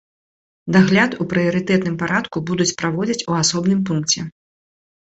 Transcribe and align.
Дагляд 0.75 1.11
у 1.17 1.27
прыярытэтным 1.35 1.95
парадку 2.01 2.45
будуць 2.53 2.71
праводзіць 2.81 3.25
у 3.31 3.39
асобным 3.45 3.79
пункце. 3.93 4.19